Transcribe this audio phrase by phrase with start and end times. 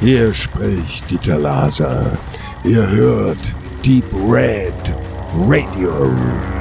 [0.00, 2.16] Hier spricht Dieter Laser.
[2.62, 3.52] Ihr hört
[3.84, 4.94] Deep Red
[5.34, 6.57] Radio.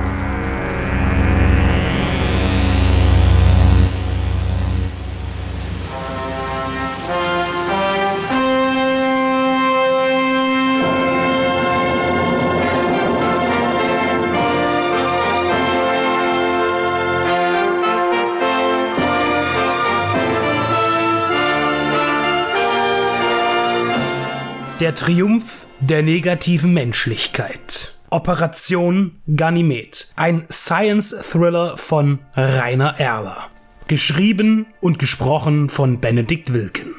[24.79, 27.95] Der Triumph der negativen Menschlichkeit.
[28.11, 30.07] Operation Ganymed.
[30.15, 33.47] Ein Science-Thriller von Rainer Erler.
[33.87, 36.93] Geschrieben und gesprochen von Benedikt Wilken.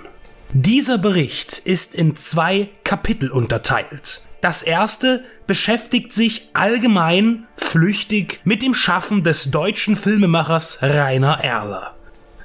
[0.52, 4.23] Dieser Bericht ist in zwei Kapitel unterteilt.
[4.40, 11.95] Das erste beschäftigt sich allgemein flüchtig mit dem Schaffen des deutschen Filmemachers Rainer Erler.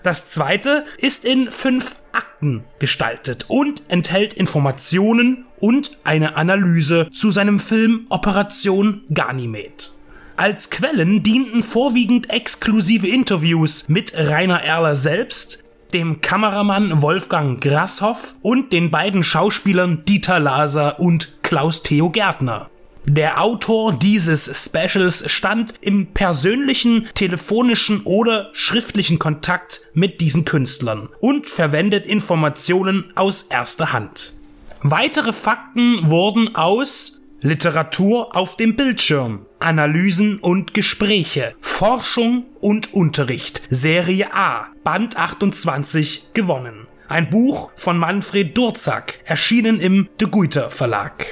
[0.03, 7.59] Das zweite ist in fünf Akten gestaltet und enthält Informationen und eine Analyse zu seinem
[7.59, 9.91] Film Operation Ganymed.
[10.35, 18.73] Als Quellen dienten vorwiegend exklusive Interviews mit Rainer Erler selbst, dem Kameramann Wolfgang Grasshoff und
[18.73, 22.69] den beiden Schauspielern Dieter Laser und Klaus Theo Gärtner.
[23.05, 31.49] Der Autor dieses Specials stand im persönlichen, telefonischen oder schriftlichen Kontakt mit diesen Künstlern und
[31.49, 34.35] verwendet Informationen aus erster Hand.
[34.83, 44.33] Weitere Fakten wurden aus Literatur auf dem Bildschirm, Analysen und Gespräche, Forschung und Unterricht, Serie
[44.33, 46.87] A, Band 28 gewonnen.
[47.09, 51.25] Ein Buch von Manfred Durzak, erschienen im De Guiter Verlag.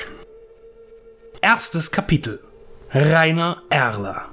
[1.43, 2.39] Erstes Kapitel.
[2.93, 4.25] Rainer Erler.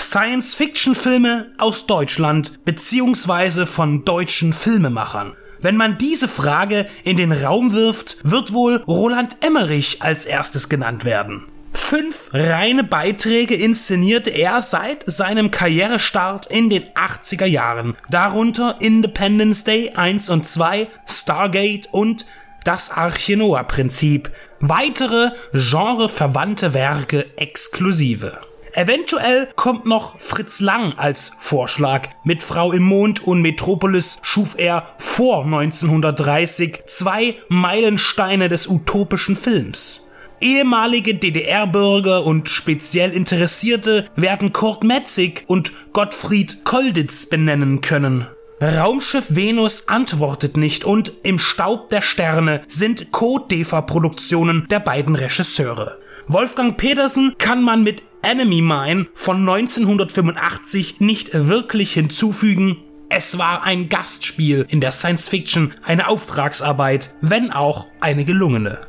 [0.00, 5.36] Science-Fiction-Filme aus Deutschland beziehungsweise von deutschen Filmemachern.
[5.60, 11.04] Wenn man diese Frage in den Raum wirft, wird wohl Roland Emmerich als erstes genannt
[11.04, 11.44] werden.
[11.74, 19.90] Fünf reine Beiträge inszenierte er seit seinem Karrierestart in den 80er Jahren, darunter Independence Day
[19.90, 22.24] 1 und 2, Stargate und
[22.68, 24.30] das Arche Noah Prinzip,
[24.60, 28.42] weitere genreverwandte Werke exklusive.
[28.74, 32.10] Eventuell kommt noch Fritz Lang als Vorschlag.
[32.24, 40.10] Mit Frau im Mond und Metropolis schuf er vor 1930 zwei Meilensteine des utopischen Films.
[40.42, 48.26] Ehemalige DDR-Bürger und speziell Interessierte werden Kurt Metzig und Gottfried Kolditz benennen können.
[48.60, 55.98] Raumschiff Venus antwortet nicht und Im Staub der Sterne sind Code-Defa-Produktionen der beiden Regisseure.
[56.26, 62.78] Wolfgang Petersen kann man mit Enemy Mine von 1985 nicht wirklich hinzufügen.
[63.08, 68.80] Es war ein Gastspiel in der Science Fiction, eine Auftragsarbeit, wenn auch eine gelungene.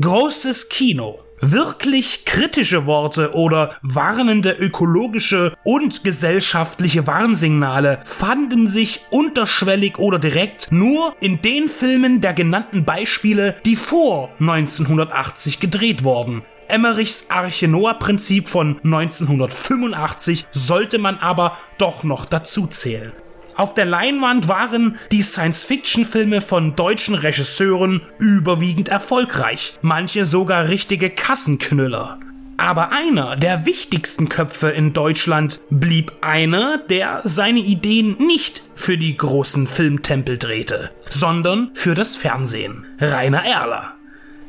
[0.00, 10.18] Großes Kino Wirklich kritische Worte oder warnende ökologische und gesellschaftliche Warnsignale fanden sich unterschwellig oder
[10.18, 16.42] direkt nur in den Filmen der genannten Beispiele, die vor 1980 gedreht wurden.
[16.68, 23.12] Emmerichs Arche Noah Prinzip von 1985 sollte man aber doch noch dazu zählen.
[23.56, 32.18] Auf der Leinwand waren die Science-Fiction-Filme von deutschen Regisseuren überwiegend erfolgreich, manche sogar richtige Kassenknüller.
[32.58, 39.16] Aber einer der wichtigsten Köpfe in Deutschland blieb einer, der seine Ideen nicht für die
[39.16, 42.84] großen Filmtempel drehte, sondern für das Fernsehen.
[43.00, 43.94] Rainer Erler.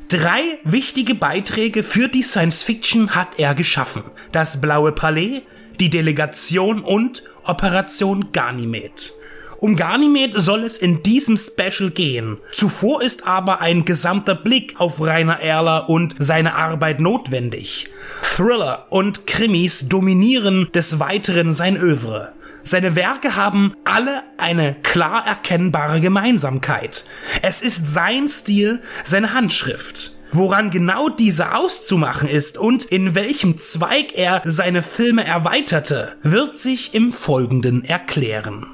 [0.10, 4.04] Drei wichtige Beiträge für die Science Fiction hat er geschaffen.
[4.32, 5.42] Das Blaue Palais,
[5.80, 9.14] die Delegation und Operation Ganymed.
[9.60, 12.38] Um Ganymed soll es in diesem Special gehen.
[12.52, 17.90] Zuvor ist aber ein gesamter Blick auf Rainer Erler und seine Arbeit notwendig.
[18.22, 22.34] Thriller und Krimis dominieren des Weiteren sein Övre.
[22.62, 27.06] Seine Werke haben alle eine klar erkennbare Gemeinsamkeit.
[27.42, 30.17] Es ist sein Stil, seine Handschrift.
[30.32, 36.94] Woran genau diese auszumachen ist und in welchem Zweig er seine Filme erweiterte, wird sich
[36.94, 38.66] im Folgenden erklären.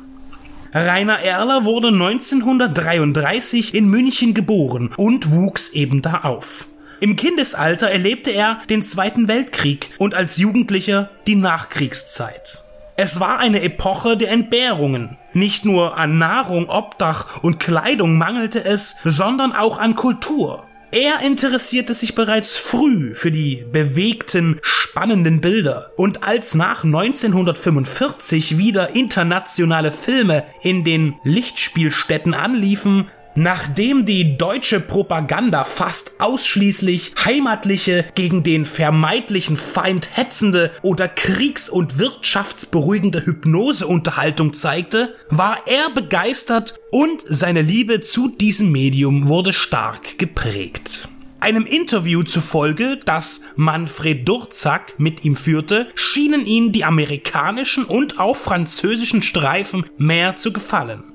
[0.74, 6.68] Rainer Erler wurde 1933 in München geboren und wuchs eben da auf.
[7.00, 12.64] Im Kindesalter erlebte er den Zweiten Weltkrieg und als Jugendlicher die Nachkriegszeit.
[12.96, 15.18] Es war eine Epoche der Entbehrungen.
[15.34, 20.64] Nicht nur an Nahrung, Obdach und Kleidung mangelte es, sondern auch an Kultur.
[20.94, 25.92] Er interessierte sich bereits früh für die bewegten, spannenden Bilder.
[25.96, 35.64] Und als nach 1945 wieder internationale Filme in den Lichtspielstätten anliefen, Nachdem die deutsche Propaganda
[35.64, 45.58] fast ausschließlich heimatliche, gegen den vermeintlichen Feind hetzende oder kriegs- und wirtschaftsberuhigende Hypnoseunterhaltung zeigte, war
[45.66, 51.08] er begeistert und seine Liebe zu diesem Medium wurde stark geprägt.
[51.40, 58.38] Einem Interview zufolge, das Manfred Durzak mit ihm führte, schienen ihn die amerikanischen und auch
[58.38, 61.13] französischen Streifen mehr zu gefallen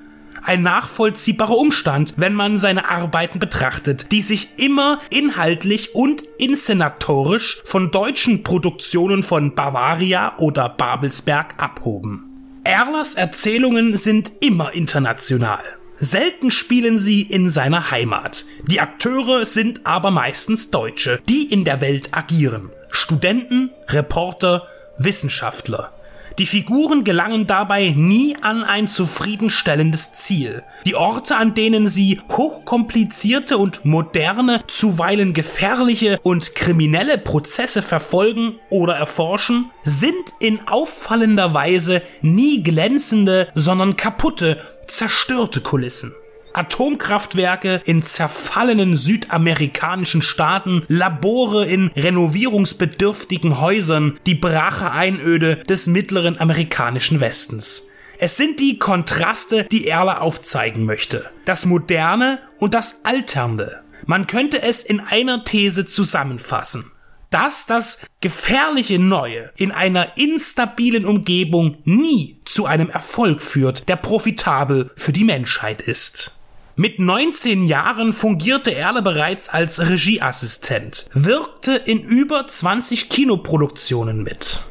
[0.49, 7.91] ein nachvollziehbarer Umstand, wenn man seine Arbeiten betrachtet, die sich immer inhaltlich und inszenatorisch von
[7.91, 12.23] deutschen Produktionen von Bavaria oder Babelsberg abhoben.
[12.63, 15.61] Erlers Erzählungen sind immer international.
[15.97, 18.45] Selten spielen sie in seiner Heimat.
[18.65, 22.71] Die Akteure sind aber meistens Deutsche, die in der Welt agieren.
[22.89, 24.65] Studenten, Reporter,
[24.97, 25.93] Wissenschaftler.
[26.39, 30.63] Die Figuren gelangen dabei nie an ein zufriedenstellendes Ziel.
[30.85, 38.95] Die Orte, an denen sie hochkomplizierte und moderne, zuweilen gefährliche und kriminelle Prozesse verfolgen oder
[38.95, 46.13] erforschen, sind in auffallender Weise nie glänzende, sondern kaputte, zerstörte Kulissen.
[46.53, 57.19] Atomkraftwerke in zerfallenen südamerikanischen Staaten, Labore in renovierungsbedürftigen Häusern, die brache Einöde des mittleren amerikanischen
[57.19, 57.89] Westens.
[58.21, 61.29] Es sind die Kontraste, die Erler aufzeigen möchte.
[61.45, 63.81] Das Moderne und das Alternde.
[64.05, 66.91] Man könnte es in einer These zusammenfassen.
[67.29, 74.91] Dass das gefährliche Neue in einer instabilen Umgebung nie zu einem Erfolg führt, der profitabel
[74.95, 76.38] für die Menschheit ist.
[76.81, 84.61] Mit 19 Jahren fungierte Erle bereits als Regieassistent, wirkte in über 20 Kinoproduktionen mit.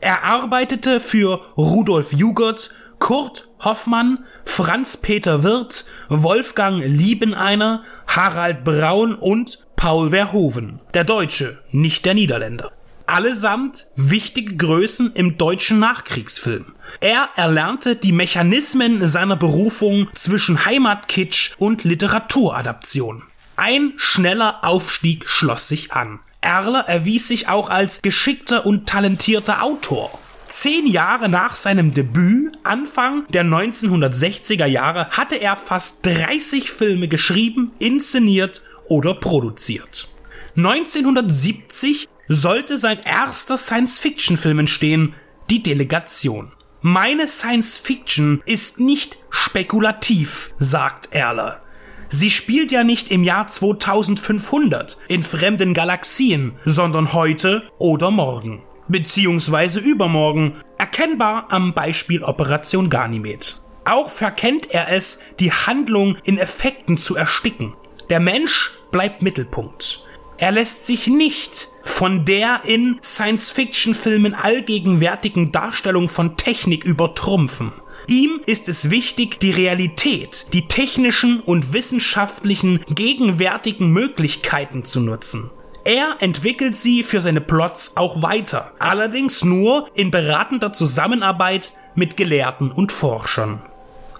[0.00, 2.70] Er arbeitete für Rudolf Jugert,
[3.00, 12.06] Kurt Hoffmann, Franz Peter Wirth, Wolfgang Liebeneiner, Harald Braun und Paul Verhoeven, der Deutsche, nicht
[12.06, 12.70] der Niederländer.
[13.06, 16.74] Allesamt wichtige Größen im deutschen Nachkriegsfilm.
[17.00, 23.22] Er erlernte die Mechanismen seiner Berufung zwischen Heimatkitsch und Literaturadaption.
[23.54, 26.18] Ein schneller Aufstieg schloss sich an.
[26.40, 30.18] Erler erwies sich auch als geschickter und talentierter Autor.
[30.48, 37.72] Zehn Jahre nach seinem Debüt, Anfang der 1960er Jahre, hatte er fast 30 Filme geschrieben,
[37.78, 40.08] inszeniert oder produziert.
[40.56, 45.14] 1970 sollte sein erster Science-Fiction-Film entstehen,
[45.50, 46.52] Die Delegation.
[46.80, 51.62] Meine Science Fiction ist nicht spekulativ, sagt Erler.
[52.08, 58.62] Sie spielt ja nicht im Jahr 2500 in fremden Galaxien, sondern heute oder morgen.
[58.88, 63.60] Beziehungsweise übermorgen, erkennbar am Beispiel Operation Ganymed.
[63.84, 67.74] Auch verkennt er es, die Handlung in Effekten zu ersticken.
[68.10, 70.05] Der Mensch bleibt Mittelpunkt.
[70.38, 77.72] Er lässt sich nicht von der in Science-Fiction-Filmen allgegenwärtigen Darstellung von Technik übertrumpfen.
[78.08, 85.50] Ihm ist es wichtig, die Realität, die technischen und wissenschaftlichen gegenwärtigen Möglichkeiten zu nutzen.
[85.84, 92.70] Er entwickelt sie für seine Plots auch weiter, allerdings nur in beratender Zusammenarbeit mit Gelehrten
[92.70, 93.62] und Forschern.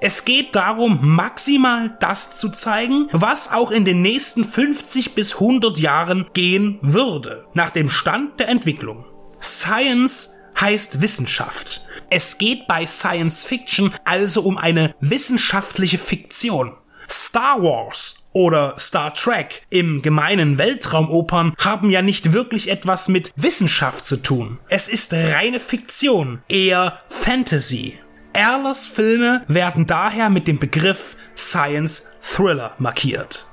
[0.00, 5.78] Es geht darum, maximal das zu zeigen, was auch in den nächsten 50 bis 100
[5.78, 9.04] Jahren gehen würde, nach dem Stand der Entwicklung.
[9.40, 11.82] Science heißt Wissenschaft.
[12.10, 16.76] Es geht bei Science Fiction also um eine wissenschaftliche Fiktion.
[17.08, 24.04] Star Wars oder Star Trek im gemeinen Weltraumopern haben ja nicht wirklich etwas mit Wissenschaft
[24.04, 24.58] zu tun.
[24.68, 27.98] Es ist reine Fiktion, eher Fantasy.
[28.36, 33.46] Erlers Filme werden daher mit dem Begriff Science Thriller markiert.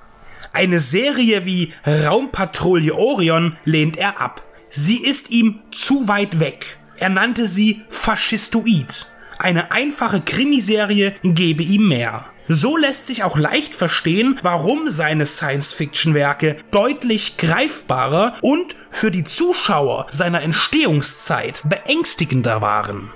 [0.52, 4.44] Eine Serie wie Raumpatrouille Orion lehnt er ab.
[4.68, 6.80] Sie ist ihm zu weit weg.
[6.98, 9.08] Er nannte sie faschistoid.
[9.40, 12.26] Eine einfache Krimiserie gebe ihm mehr.
[12.50, 20.08] So lässt sich auch leicht verstehen, warum seine Science-Fiction-Werke deutlich greifbarer und für die Zuschauer
[20.10, 23.12] seiner Entstehungszeit beängstigender waren.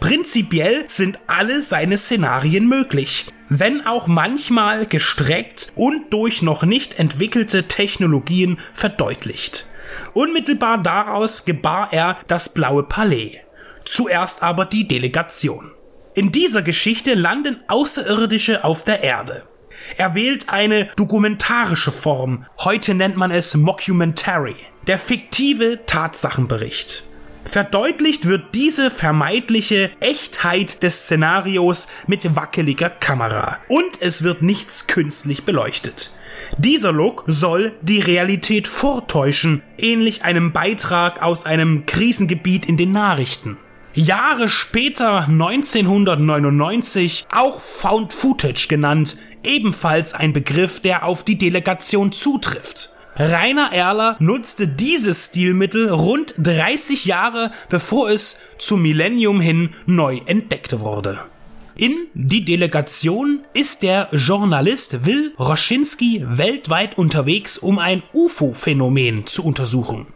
[0.00, 7.64] Prinzipiell sind alle seine Szenarien möglich, wenn auch manchmal gestreckt und durch noch nicht entwickelte
[7.64, 9.66] Technologien verdeutlicht.
[10.14, 13.38] Unmittelbar daraus gebar er das Blaue Palais.
[13.84, 15.72] Zuerst aber die Delegation.
[16.14, 19.44] In dieser Geschichte landen Außerirdische auf der Erde.
[19.96, 27.07] Er wählt eine dokumentarische Form, heute nennt man es Mockumentary, der fiktive Tatsachenbericht.
[27.48, 35.44] Verdeutlicht wird diese vermeintliche Echtheit des Szenarios mit wackeliger Kamera und es wird nichts künstlich
[35.44, 36.10] beleuchtet.
[36.58, 43.56] Dieser Look soll die Realität vortäuschen, ähnlich einem Beitrag aus einem Krisengebiet in den Nachrichten.
[43.94, 52.97] Jahre später, 1999, auch Found Footage genannt, ebenfalls ein Begriff, der auf die Delegation zutrifft.
[53.18, 60.78] Rainer Erler nutzte dieses Stilmittel rund 30 Jahre, bevor es zum Millennium hin neu entdeckt
[60.78, 61.18] wurde.
[61.74, 70.06] In die Delegation ist der Journalist Will Roschinski weltweit unterwegs, um ein UFO-Phänomen zu untersuchen.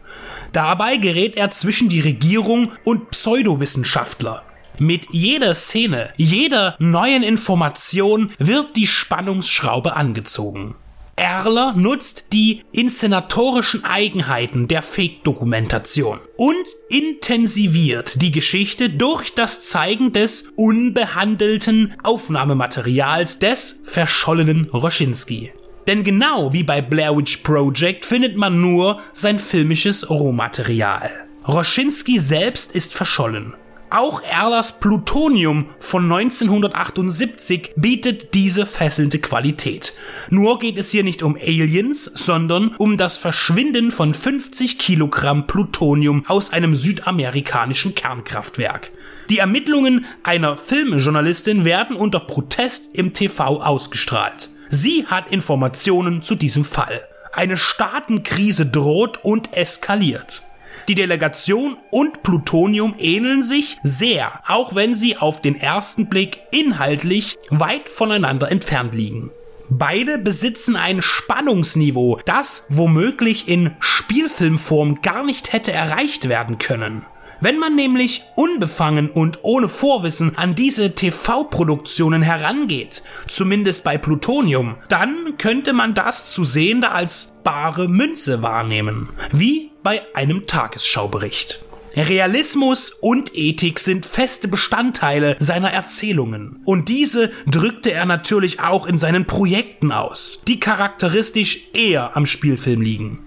[0.53, 4.43] Dabei gerät er zwischen die Regierung und Pseudowissenschaftler.
[4.79, 10.75] Mit jeder Szene, jeder neuen Information wird die Spannungsschraube angezogen.
[11.15, 20.53] Erler nutzt die inszenatorischen Eigenheiten der Fake-Dokumentation und intensiviert die Geschichte durch das Zeigen des
[20.55, 25.51] unbehandelten Aufnahmematerials des verschollenen Roschinski.
[25.85, 31.11] Denn genau wie bei Blair Witch Project findet man nur sein filmisches Rohmaterial.
[31.47, 33.53] Roschinski selbst ist verschollen
[33.93, 39.93] auch Erlers Plutonium von 1978 bietet diese fesselnde Qualität.
[40.29, 46.25] Nur geht es hier nicht um Aliens, sondern um das Verschwinden von 50 Kilogramm Plutonium
[46.27, 48.91] aus einem südamerikanischen Kernkraftwerk.
[49.29, 54.49] Die Ermittlungen einer Filmjournalistin werden unter Protest im TV ausgestrahlt.
[54.69, 57.03] Sie hat Informationen zu diesem Fall.
[57.31, 60.43] Eine Staatenkrise droht und eskaliert.
[60.89, 67.37] Die Delegation und Plutonium ähneln sich sehr, auch wenn sie auf den ersten Blick inhaltlich
[67.49, 69.31] weit voneinander entfernt liegen.
[69.69, 77.05] Beide besitzen ein Spannungsniveau, das womöglich in Spielfilmform gar nicht hätte erreicht werden können.
[77.43, 85.37] Wenn man nämlich unbefangen und ohne Vorwissen an diese TV-Produktionen herangeht, zumindest bei Plutonium, dann
[85.37, 91.59] könnte man das zu Sehende als bare Münze wahrnehmen, wie bei einem Tagesschaubericht.
[91.97, 96.61] Realismus und Ethik sind feste Bestandteile seiner Erzählungen.
[96.63, 102.79] Und diese drückte er natürlich auch in seinen Projekten aus, die charakteristisch eher am Spielfilm
[102.79, 103.19] liegen.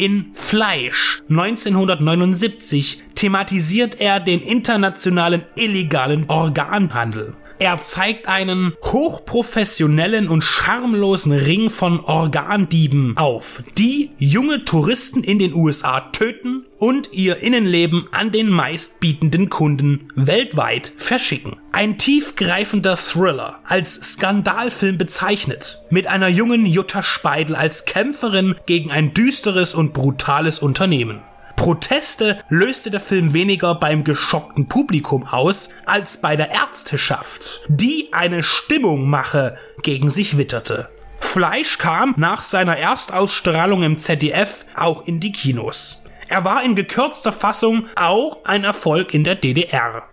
[0.00, 7.34] In Fleisch 1979 thematisiert er den internationalen illegalen Organhandel.
[7.60, 15.52] Er zeigt einen hochprofessionellen und schamlosen Ring von Organdieben auf, die junge Touristen in den
[15.52, 21.56] USA töten und ihr Innenleben an den meistbietenden Kunden weltweit verschicken.
[21.70, 29.12] Ein tiefgreifender Thriller, als Skandalfilm bezeichnet, mit einer jungen Jutta Speidel als Kämpferin gegen ein
[29.12, 31.20] düsteres und brutales Unternehmen.
[31.60, 38.42] Proteste löste der Film weniger beim geschockten Publikum aus, als bei der Ärzteschaft, die eine
[38.42, 40.88] Stimmungmache gegen sich witterte.
[41.18, 46.04] Fleisch kam nach seiner Erstausstrahlung im ZDF auch in die Kinos.
[46.28, 50.04] Er war in gekürzter Fassung auch ein Erfolg in der DDR.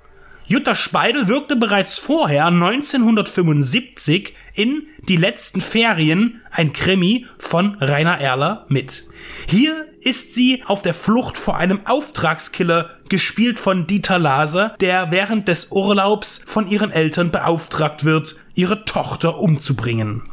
[0.47, 8.65] Jutta Speidel wirkte bereits vorher 1975 in Die letzten Ferien, ein Krimi von Rainer Erler
[8.67, 9.06] mit.
[9.45, 15.47] Hier ist sie auf der Flucht vor einem Auftragskiller, gespielt von Dieter Laser, der während
[15.47, 20.23] des Urlaubs von ihren Eltern beauftragt wird, ihre Tochter umzubringen.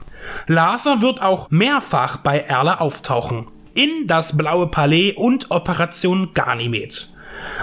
[0.46, 3.48] Laser wird auch mehrfach bei Erla auftauchen.
[3.74, 7.14] In Das Blaue Palais und Operation Ganymed.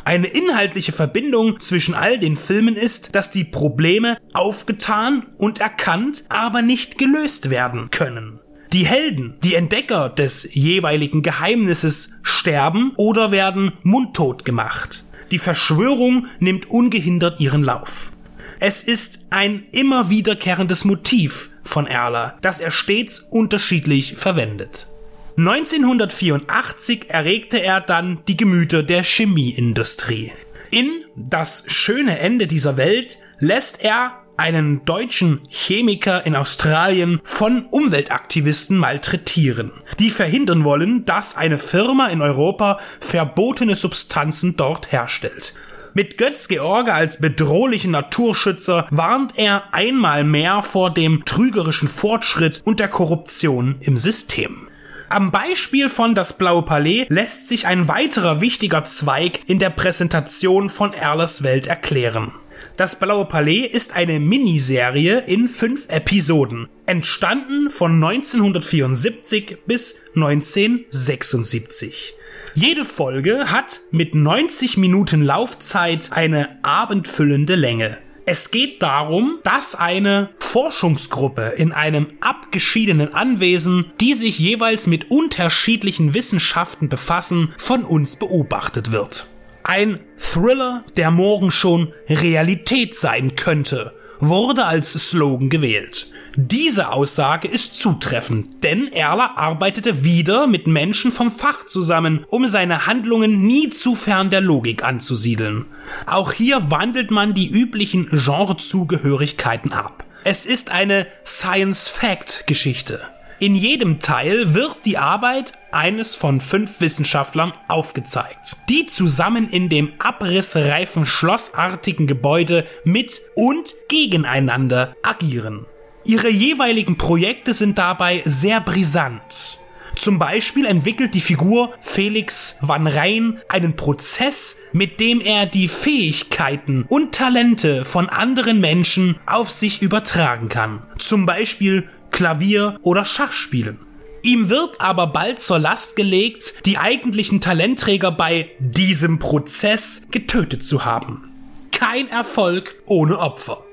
[0.03, 6.61] Eine inhaltliche Verbindung zwischen all den Filmen ist, dass die Probleme aufgetan und erkannt, aber
[6.61, 8.39] nicht gelöst werden können.
[8.73, 15.05] Die Helden, die Entdecker des jeweiligen Geheimnisses sterben oder werden mundtot gemacht.
[15.29, 18.13] Die Verschwörung nimmt ungehindert ihren Lauf.
[18.61, 24.87] Es ist ein immer wiederkehrendes Motiv von Erler, das er stets unterschiedlich verwendet.
[25.35, 30.31] 1984 erregte er dann die Gemüter der Chemieindustrie.
[30.69, 38.75] In Das schöne Ende dieser Welt lässt er einen deutschen Chemiker in Australien von Umweltaktivisten
[38.75, 45.53] malträtieren, die verhindern wollen, dass eine Firma in Europa verbotene Substanzen dort herstellt.
[45.93, 52.79] Mit Götz George als bedrohlichen Naturschützer warnt er einmal mehr vor dem trügerischen Fortschritt und
[52.79, 54.67] der Korruption im System.
[55.09, 60.69] Am Beispiel von Das Blaue Palais lässt sich ein weiterer wichtiger Zweig in der Präsentation
[60.69, 62.31] von Erlers Welt erklären.
[62.77, 72.13] Das Blaue Palais ist eine Miniserie in fünf Episoden, entstanden von 1974 bis 1976.
[72.53, 77.97] Jede Folge hat mit 90 Minuten Laufzeit eine abendfüllende Länge.
[78.25, 86.13] Es geht darum, dass eine Forschungsgruppe in einem abgeschiedenen Anwesen, die sich jeweils mit unterschiedlichen
[86.13, 89.27] Wissenschaften befassen, von uns beobachtet wird.
[89.63, 96.07] Ein Thriller, der morgen schon Realität sein könnte, wurde als Slogan gewählt.
[96.35, 102.87] Diese Aussage ist zutreffend, denn Erler arbeitete wieder mit Menschen vom Fach zusammen, um seine
[102.87, 105.65] Handlungen nie zu fern der Logik anzusiedeln.
[106.05, 110.05] Auch hier wandelt man die üblichen Genrezugehörigkeiten ab.
[110.23, 113.01] Es ist eine Science-Fact-Geschichte.
[113.41, 119.93] In jedem Teil wird die Arbeit eines von fünf Wissenschaftlern aufgezeigt, die zusammen in dem
[119.97, 125.65] abrissreifen schlossartigen Gebäude mit und gegeneinander agieren.
[126.05, 129.59] Ihre jeweiligen Projekte sind dabei sehr brisant.
[129.95, 136.85] Zum Beispiel entwickelt die Figur Felix Van Rijn einen Prozess, mit dem er die Fähigkeiten
[136.87, 140.83] und Talente von anderen Menschen auf sich übertragen kann.
[140.99, 143.79] Zum Beispiel Klavier oder Schachspielen.
[144.23, 150.85] Ihm wird aber bald zur Last gelegt, die eigentlichen Talentträger bei diesem Prozess getötet zu
[150.85, 151.31] haben.
[151.71, 153.63] Kein Erfolg ohne Opfer.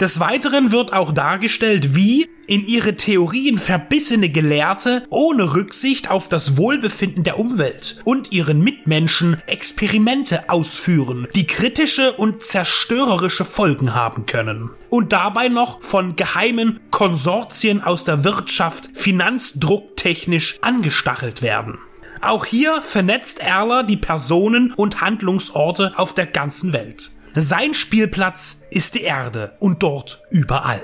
[0.00, 6.58] Des Weiteren wird auch dargestellt, wie in ihre Theorien verbissene Gelehrte ohne Rücksicht auf das
[6.58, 14.70] Wohlbefinden der Umwelt und ihren Mitmenschen Experimente ausführen, die kritische und zerstörerische Folgen haben können.
[14.90, 21.78] Und dabei noch von geheimen Konsortien aus der Wirtschaft finanzdrucktechnisch angestachelt werden.
[22.20, 27.10] Auch hier vernetzt Erler die Personen und Handlungsorte auf der ganzen Welt.
[27.38, 30.80] Sein Spielplatz ist die Erde und dort überall.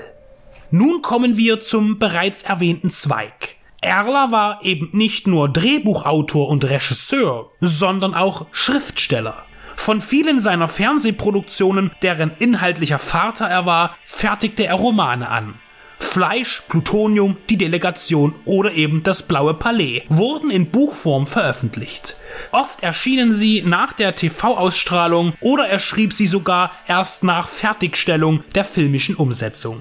[0.69, 3.55] Nun kommen wir zum bereits erwähnten Zweig.
[3.81, 9.45] Erler war eben nicht nur Drehbuchautor und Regisseur, sondern auch Schriftsteller.
[9.75, 15.55] Von vielen seiner Fernsehproduktionen, deren inhaltlicher Vater er war, fertigte er Romane an.
[15.97, 22.15] Fleisch, Plutonium, die Delegation oder eben das Blaue Palais wurden in Buchform veröffentlicht.
[22.53, 28.63] Oft erschienen sie nach der TV-Ausstrahlung oder er schrieb sie sogar erst nach Fertigstellung der
[28.63, 29.79] filmischen Umsetzung.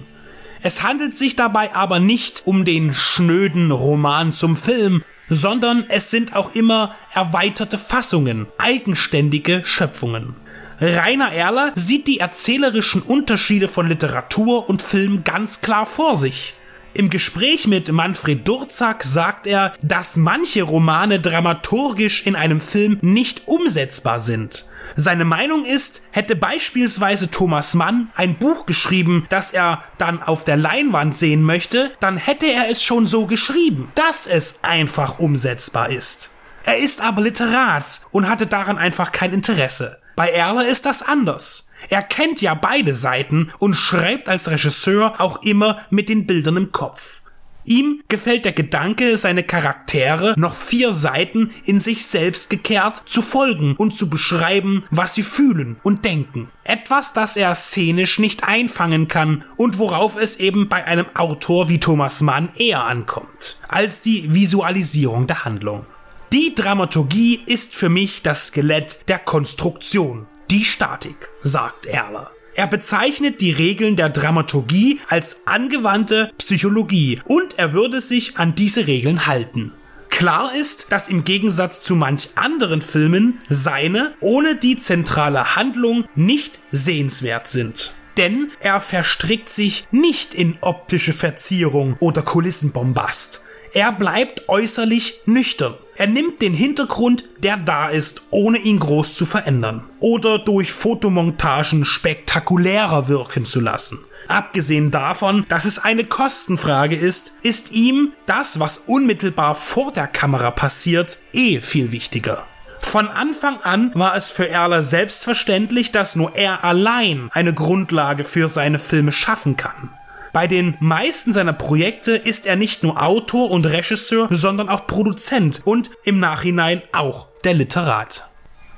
[0.63, 6.35] Es handelt sich dabei aber nicht um den schnöden Roman zum Film, sondern es sind
[6.35, 10.35] auch immer erweiterte Fassungen, eigenständige Schöpfungen.
[10.81, 16.55] Rainer Erler sieht die erzählerischen Unterschiede von Literatur und Film ganz klar vor sich.
[16.95, 23.49] Im Gespräch mit Manfred Durzak sagt er, dass manche Romane dramaturgisch in einem Film nicht
[23.49, 24.67] umsetzbar sind.
[24.95, 30.59] Seine Meinung ist, hätte beispielsweise Thomas Mann ein Buch geschrieben, das er dann auf der
[30.59, 36.29] Leinwand sehen möchte, dann hätte er es schon so geschrieben, dass es einfach umsetzbar ist.
[36.65, 39.99] Er ist aber Literat und hatte daran einfach kein Interesse.
[40.15, 41.72] Bei Erler ist das anders.
[41.89, 46.73] Er kennt ja beide Seiten und schreibt als Regisseur auch immer mit den Bildern im
[46.73, 47.23] Kopf.
[47.65, 53.77] Ihm gefällt der Gedanke, seine Charaktere noch vier Seiten in sich selbst gekehrt zu folgen
[53.77, 56.49] und zu beschreiben, was sie fühlen und denken.
[56.65, 61.79] Etwas, das er szenisch nicht einfangen kann und worauf es eben bei einem Autor wie
[61.79, 65.87] Thomas Mann eher ankommt, als die Visualisierung der Handlung.
[66.33, 72.31] Die Dramaturgie ist für mich das Skelett der Konstruktion, die Statik, sagt Erler.
[72.55, 78.87] Er bezeichnet die Regeln der Dramaturgie als angewandte Psychologie und er würde sich an diese
[78.87, 79.73] Regeln halten.
[80.11, 86.61] Klar ist, dass im Gegensatz zu manch anderen Filmen seine ohne die zentrale Handlung nicht
[86.71, 87.95] sehenswert sind.
[88.19, 93.43] Denn er verstrickt sich nicht in optische Verzierung oder Kulissenbombast.
[93.75, 95.75] Er bleibt äußerlich nüchtern.
[95.97, 101.85] Er nimmt den Hintergrund, der da ist, ohne ihn groß zu verändern oder durch Fotomontagen
[101.85, 103.99] spektakulärer wirken zu lassen.
[104.29, 110.51] Abgesehen davon, dass es eine Kostenfrage ist, ist ihm das, was unmittelbar vor der Kamera
[110.51, 112.47] passiert, eh viel wichtiger.
[112.81, 118.49] Von Anfang an war es für Erler selbstverständlich, dass nur er allein eine Grundlage für
[118.49, 119.91] seine Filme schaffen kann.
[120.33, 125.61] Bei den meisten seiner Projekte ist er nicht nur Autor und Regisseur, sondern auch Produzent
[125.65, 128.29] und im Nachhinein auch der Literat.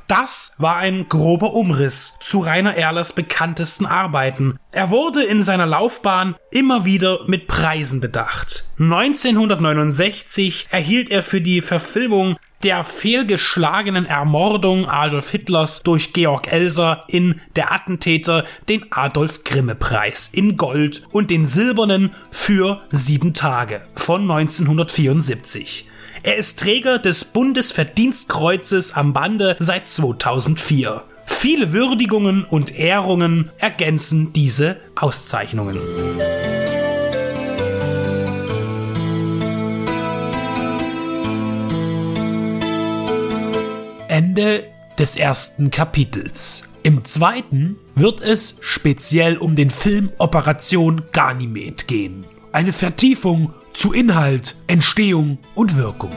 [0.07, 4.59] Das war ein grober Umriss zu Rainer Erlers bekanntesten Arbeiten.
[4.71, 8.65] Er wurde in seiner Laufbahn immer wieder mit Preisen bedacht.
[8.79, 17.41] 1969 erhielt er für die Verfilmung der fehlgeschlagenen Ermordung Adolf Hitlers durch Georg Elser in
[17.57, 24.23] Der Attentäter den Adolf Grimme Preis in Gold und den silbernen für sieben Tage von
[24.23, 25.89] 1974.
[26.23, 31.05] Er ist Träger des Bundesverdienstkreuzes am Bande seit 2004.
[31.27, 35.79] Viele Würdigungen und Ehrungen ergänzen diese Auszeichnungen.
[44.15, 46.69] Ende des ersten Kapitels.
[46.85, 52.25] Im zweiten wird es speziell um den Film Operation Ganymed gehen.
[52.53, 56.13] Eine Vertiefung zu Inhalt, Entstehung und Wirkung.